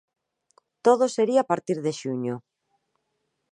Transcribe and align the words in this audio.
Todo 0.85 1.05
sería 1.15 1.39
a 1.43 1.47
partir 1.51 1.77
de 1.85 1.91
xuño. 2.01 2.35